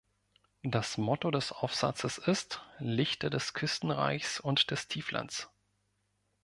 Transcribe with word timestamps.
Das 0.63 0.97
Motto 0.97 1.29
des 1.29 1.51
Aufsatzes 1.51 2.17
ist 2.17 2.59
„Lichter 2.79 3.29
des 3.29 3.53
Küstenreichs 3.53 4.39
und 4.39 4.71
des 4.71 4.87
Tieflands“. 4.87 5.47